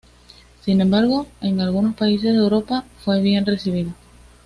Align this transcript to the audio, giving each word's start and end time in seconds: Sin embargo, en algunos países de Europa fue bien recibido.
Sin 0.61 0.81
embargo, 0.81 1.27
en 1.41 1.59
algunos 1.59 1.93
países 1.95 2.33
de 2.33 2.39
Europa 2.39 2.85
fue 3.05 3.21
bien 3.21 3.45
recibido. 3.45 3.93